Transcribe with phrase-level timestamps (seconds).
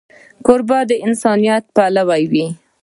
[0.45, 2.47] کوربه د انسانیت پلوی وي.